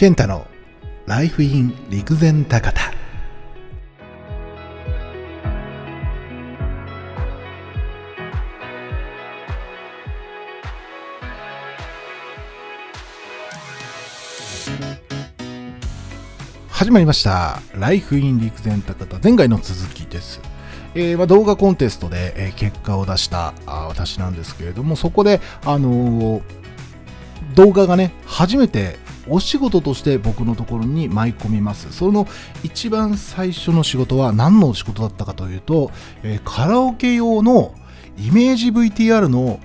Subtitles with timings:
[0.00, 0.46] 健太の
[1.04, 2.80] ライフイン陸前高田。
[16.70, 17.60] 始まりました。
[17.74, 19.18] ライフイン陸前高田。
[19.22, 20.40] 前回の続きです。
[20.94, 26.42] えー、まあ、動画コンテストで、えー、結果を出したあ私なんですけれども、そこで、あのー、
[27.54, 28.96] 動画がね、初めて
[29.30, 31.92] お仕事として僕のところに舞い込みます。
[31.92, 32.26] その
[32.62, 35.90] 一番最初の仕事は何の仕事だったかというと、
[36.22, 37.74] えー、カラオケ用の
[38.18, 39.60] イメージ VTR の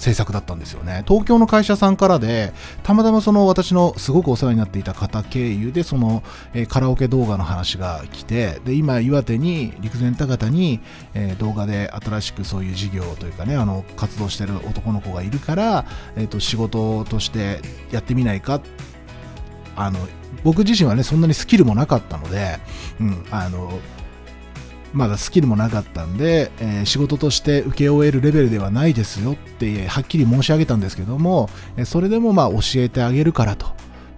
[0.00, 1.04] 制作だったんですよね。
[1.06, 6.22] 東京の会社さんからで、たまたまその私のすごくお世話になっていた方経由で、その、
[6.54, 10.80] えー、カラオケ動画の話が来て、で、今、岩手に、陸前高田に、
[11.12, 15.84] えー、動画で新しくそういう事業というかね、あの、活動してる男の子がいるから、
[16.16, 17.60] えっ、ー、と、仕事として
[17.92, 18.62] やってみないか
[19.80, 19.98] あの、
[20.44, 22.58] 僕自身はね、そんなにスキルもなかったので、
[23.00, 23.80] うん、あの、
[24.92, 31.48] まだスキルもなかったんで、えー、仕事として請け負えるレベルではないですよってはっきり申し上げたんですけども、
[31.86, 33.68] それでもまあ教えてあげるからと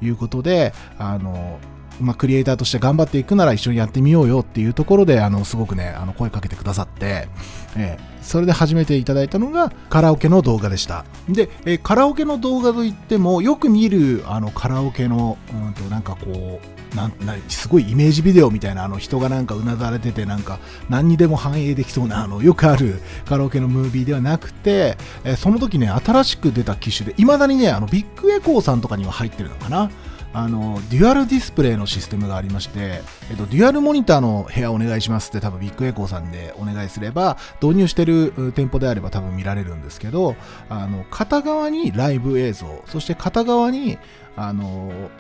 [0.01, 1.61] いうことで、あの、
[2.01, 7.29] まあ、クリエイターとして頑張っていくなら一緒にやってみようよっていうところで、あの、すごくね、あの、声かけてくださって、
[7.77, 11.05] えー、それで始めていただいたのがカラオケの動画でした。
[11.29, 29.91] で、えー、カラオケの動画といっても、よく見る、あの、カラオケの、うんと、なんかこう、なんなすごいイメージビデオみたいなあの人がなんかうなだれててなんか何にでも反映できそうなあのよくあるカラオケのムービーではなくて、えその時ね新しく出た機種でいまだにねあのビッグエコーさんとかには入ってるのかな
[30.35, 40.37] あのデュアルディスプレイのシステムがありまして、えっと、デュアルモニターの部屋お願いしますって多分ビッグエコーさんでお願いすれば導入してる店舗であれば多分見られるんですけど
[40.69, 43.99] あの片側にライブ映像そして片側に
[44.37, 45.11] あの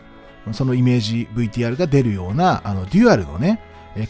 [0.52, 3.60] そのイメージ VTR が出るような、あの、デュアルのね、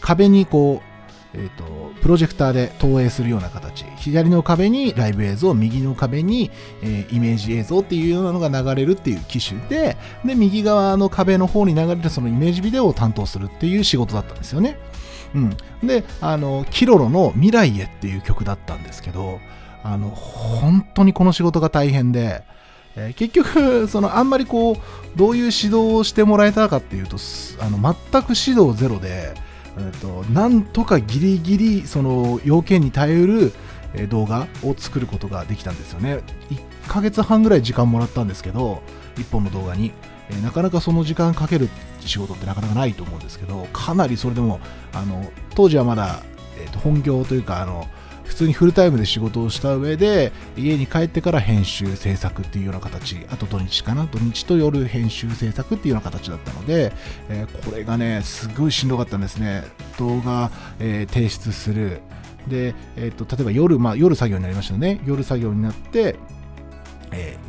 [0.01, 0.92] 壁にこう、
[1.35, 1.63] え、ー、と、
[2.01, 3.85] プロジェクターで投影するような形。
[3.97, 6.51] 左の壁にライブ映像、右の壁に、
[6.81, 14.77] えー、イメージ映像っていうようなのが流れるっていう機種で、で、右側の壁の方に流れるそのイメージビデオを担当するっていう仕事だったんですよね。
[15.33, 15.57] うん。
[15.87, 19.39] で、あの、キロロの未来へっていう曲だったんですけど、
[19.83, 22.43] あの、本当にこの仕事が大変で、
[22.95, 24.77] えー、結局、そのあんまりこう、
[25.17, 27.17] どういう指導をしてもらえたかっていうと、
[27.59, 29.33] あの全く指導ゼロで、
[29.77, 33.53] えーと、なんとかギリギリその要件に耐える
[34.09, 36.19] 動画を作ることができたんですよね。
[36.49, 38.81] 1ヶ月半ぐらい時間もらったんですけど、
[39.15, 39.91] 1本の動画に。
[40.29, 41.69] え、なかなかその時間かける
[41.99, 44.59] 仕事ってなかなかないと思うんですけど、かなりそれでも、
[44.93, 46.23] あの当時はまだ、
[46.57, 47.87] えー、と本業というか、あの
[48.23, 56.93] 普通にフルタイムで仕事をした上で家に帰ってから編集制作っていうような形あと土日かな土日と夜編集制作っていうような形だったので、
[57.29, 59.63] えー、これがねすごいしんどかったんですね。
[59.97, 62.01] 動画、えー、提出する。
[62.47, 64.99] で、えーと、例えば夜、まあ、夜作業になりましたね。
[65.05, 66.17] 夜作業になって、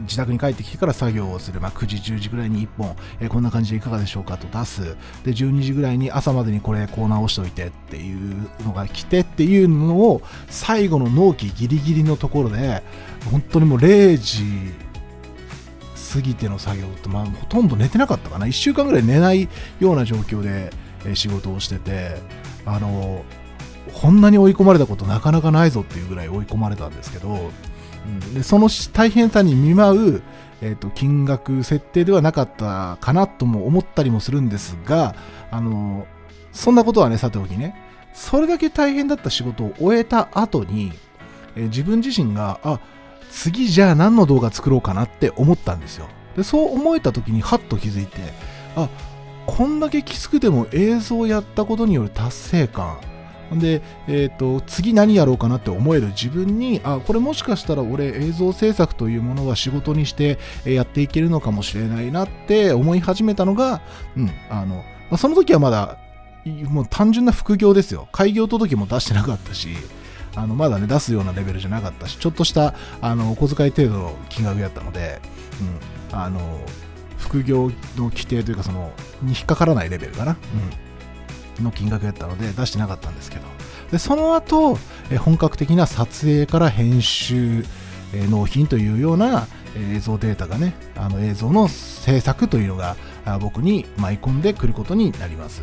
[0.05, 7.65] 自宅に帰ってきてから作業をする、まあ、9時、10時ぐらいに1本、えー、こんな感じでいかがでしょうかと出す、で12時ぐらいに朝までにこれこう直しておいて。
[7.67, 12.83] っていうのが来てっていうのを最後の納期ギリギリのところで
[13.31, 14.43] 本当にもう0時
[16.13, 18.47] 過ぎての作業って、まあ、ほとんど寝てなかったかな。
[18.47, 19.49] 1週間ぐらい寝ない
[19.81, 20.73] ような状況で、
[21.07, 22.17] え仕事をしてて
[22.65, 23.25] あの
[23.93, 27.51] こんなに追い込まれたことなかなかないぞっていうぐらい追い込まれたんですけど、
[28.35, 30.23] でその大変さに見舞う、
[30.61, 35.15] えーと、金額設定ではなかったかなとも思ったりもするんですが、
[35.51, 36.07] あの
[36.53, 37.75] そんなことはね、さておきね、
[38.15, 40.93] それだけ大変だった仕事を終えた後に、
[41.57, 42.81] えー、自分自身が、あ、
[43.31, 46.07] 次じゃあ何の動画作ろうかなって思ったんですよ。
[46.37, 48.19] で、そう思えた時にハッと気づいて、
[48.77, 48.89] あ、
[49.47, 52.99] こんだけきつくても映像をやったことによる達成感、
[53.59, 56.09] で、えーと、次何やろうかなって思える。
[56.09, 63.83] 自分にあこれもしかしたら俺映像制作というものは仕事にしてやっていけるのかもしれないなって思い始めたのが、
[64.17, 64.83] うんあのま
[65.13, 65.99] あ、その時はまだ
[66.69, 68.09] もう単純な副業ですよ。
[68.13, 69.69] 開業届も出してなかったし
[70.37, 75.21] あのまだね出すようなレベルじゃなかったしちょっとしたあのお小遣い程度の金額やったので、
[76.11, 76.61] うん、あの
[77.19, 78.93] 副業の規定というかその
[79.23, 80.39] に引っかからないレベルかな、うん。
[81.61, 83.45] の金額やったので出してなかったんですけど。
[83.91, 84.79] でその後
[85.21, 87.65] 本格的な撮影から編集
[88.31, 89.47] 納品というような
[89.77, 92.97] 映像データがねあの映像の制作というのが
[93.41, 95.63] 僕に舞い込んでくることになります。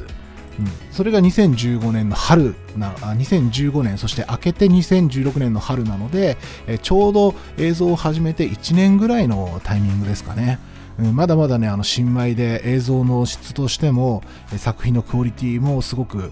[0.60, 10.60] うん、それが2015年の春なあ2015年そして明けて2016年の春なので、えちょうど映像を始めて1年ぐらいのタイミングですかね。
[10.98, 14.24] まだまだね、あの新米で映像の質としても、
[14.58, 16.32] 作品のクオリティもすごく、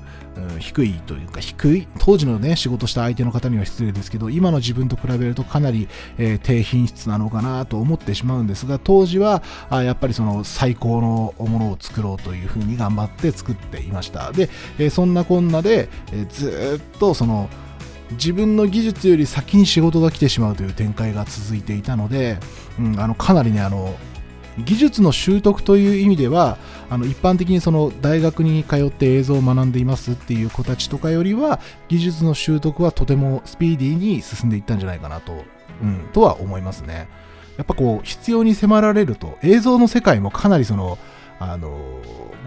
[0.59, 14.31] 低いというか、低い、当時のね、仕事した相手の方には失礼ですけど、今の自分と比べるとかなり、えー、低品質なのかなと思ってしまうんですが、当時は、あやっぱりその最高のものを作ろうというふうに頑張って作っていました。
[14.31, 17.49] で、えー、そんなこんなで、えー、ずっとその、
[18.11, 22.39] 自分の技術より先に仕事が来てしまうという展開が続いていたので、
[22.79, 23.95] うん、あのかなりねあの
[24.65, 26.57] 技術の習得という意味では
[26.89, 35.43] あの一般的にその大学に通って映像を学んでいますっていう子たちとかよりは技術の習得はとてもスピーディーに進んでいったんじゃないかなと、
[35.81, 37.07] うん、とは思いますね。
[37.57, 40.97] やっぱこう必要に迫られると映像の世界もかなりその
[41.39, 41.77] あの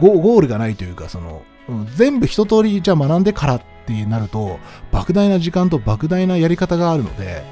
[0.01, 4.59] ゴールがないというかその、うん、全部一通りじゃあ学んでからってなると
[4.91, 7.45] 莫大な時間と莫大なやり方があるので、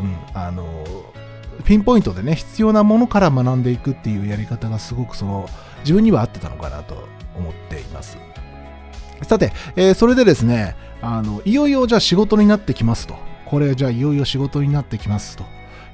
[0.00, 0.64] うん、あの
[1.64, 5.48] ピンポイントでね、必要なものから学んでいくっていうやり方がすごくその、
[5.80, 8.18] 自分には合ってたのかなと思っています。
[9.22, 13.16] さて、えー、それでですね、あの、いよいよじゃあ仕事になってきますと。
[13.46, 15.44] これじゃあいよいよ仕事になってきますと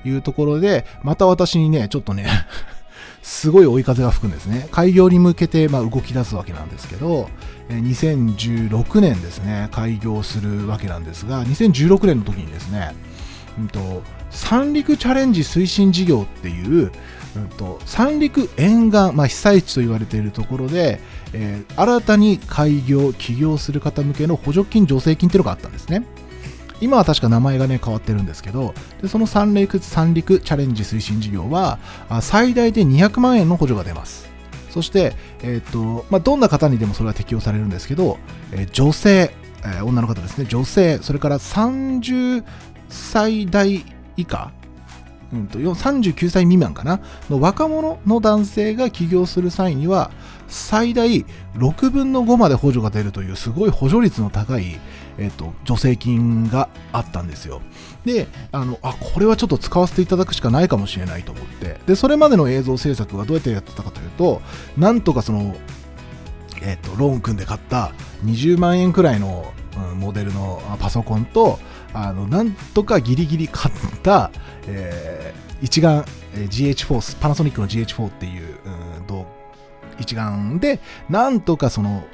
[0.04, 2.26] いうところで、また私にね、ちょっとね
[3.22, 4.68] すごい追い風が吹くんですね。
[4.70, 7.30] 開業に向けてま動き出すわけなんですけど、
[7.68, 12.94] 2016年ですね、開業するわけなんですが、2016年の時にですね、
[13.58, 14.02] うんと、
[14.34, 16.90] 三陸チャレンジ推進事業っていう、
[17.36, 21.00] うんと、三陸沿岸、まあ、被災地と言われているところで、
[21.32, 26.04] えー、新たに開業、起業する方向けの補助金、助成金っていうのがあったんですね。
[26.80, 31.78] 今は確か名前がね変わってるんですけど、でその三陸三陸チャレンジ推進事業は、
[32.20, 34.28] 最大で200万円の補助が出ます。
[34.70, 38.18] そして、えーとまあ、どんな方にでもそれは適用されるんですけど、
[38.50, 39.30] えー、女性、
[39.62, 42.42] えー、女の方ですね、女性、それから30
[42.88, 43.84] 歳代
[44.16, 44.52] 以下、
[45.32, 47.00] うんと、39歳未満かな。
[47.28, 50.10] の若者の男性が起業する際には
[50.48, 51.24] 最大
[51.56, 54.78] 6分の5まで補助が出るというすごい補助率の高い、
[55.18, 57.60] えっと、助成金があったんですよ。
[58.04, 64.42] で、あの、あ、これはちょっと使わせていただくしかないかもしれないと思って、で、それまでの映像制作はどうやってやってたかというと、
[64.76, 65.56] なんとかその、
[66.62, 67.92] えっと、ローン組んで買った
[68.24, 69.52] 20万円くらいの、
[69.96, 71.58] モデルのパソコンと、
[71.92, 74.30] あのなんとかギリギリ買った、
[74.66, 76.04] えー、一眼、
[76.34, 78.94] GH4 パナソニックの GH4 っていう、うん
[79.98, 82.04] 一眼でなんとかその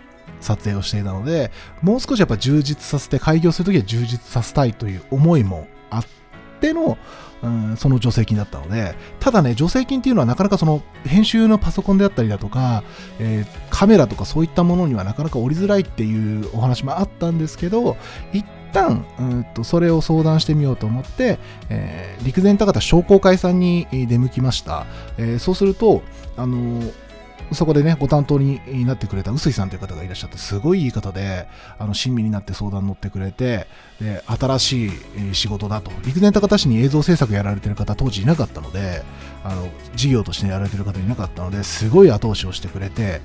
[0.40, 1.50] 撮影をしていたので
[1.82, 6.19] もう少しやっぱ充実させて開業するときは充実させたいという思いもあって
[6.60, 6.98] ての、
[7.42, 12.84] うん、その助成金だったのでただね助成金っていうのはなかなかその編集のパソコンであったりだとか、
[13.18, 17.96] えー、カメラとかそういったものにはなかなか降りづらいっていうお話もあったんですけど
[18.32, 24.86] 一旦うんとそれを相談してみようと思って、えー、陸前高田商工会さんに出向きました、
[25.18, 26.02] えー、そうすると
[26.36, 27.09] あのー
[27.52, 31.48] そこでね、ご担当になってくれた臼井さんという方がいらっしゃって、すごいいい方で、
[31.78, 33.66] あの、親身になって相談に乗ってくれて、
[34.00, 34.90] で、新しい
[35.32, 35.90] 仕事だと。
[36.04, 39.02] 陸前高田市に映像制作やられてる方当時いなかったので、
[39.42, 43.20] あの、事業としてやられてる方いなかったので、すごい後押しをしてくれて、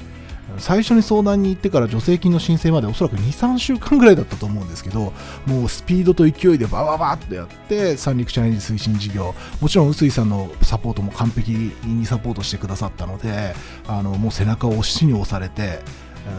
[0.57, 5.11] 最初に相談に行ってから助成金の申請までおそらく2、3週間ぐらいだったと思うんですけど、
[5.45, 11.51] もうスピードと勢いでバババッとやって、三陸チャレンジ推進事業、もちろん臼井さんのサポートも完璧
[11.83, 13.55] にサポートしてくださったので、
[13.87, 15.79] あのもう背中を押しに押されて、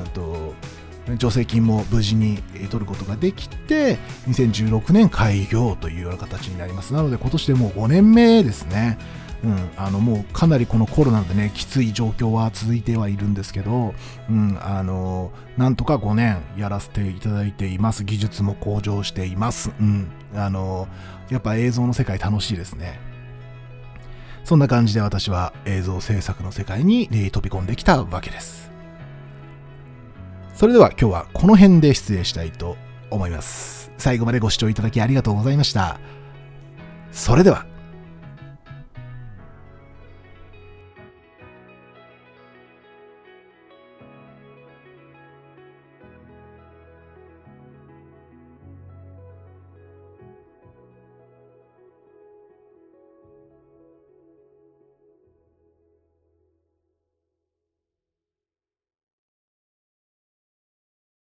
[0.04, 0.54] うんと
[1.18, 6.92] 助成金も無事に取ることができて、2016年開業というような形になります。
[6.92, 8.98] なので今年でもう5年目ですね。
[9.46, 13.94] うん、あのもうかなりこのコロナでねきつい状況は続いてはいるんですけど、
[14.28, 20.88] うん、あのなんとか5年やらせていただいています技術も向上しています、うん、あの
[21.30, 22.98] やっぱ映像の世界楽しいですね。
[24.42, 28.70] そんな感じで私は映像制作の世界に飛び込んできたわけです。
[30.54, 32.76] それでは今日はこの辺で失礼したいと
[33.10, 33.90] 思います。
[33.98, 35.98] 最後までご視聴いただきありがとうございました。
[37.10, 37.66] それでは